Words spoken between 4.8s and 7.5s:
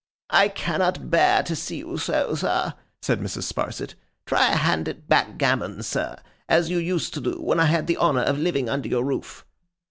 at backgammon, sir, as you used to do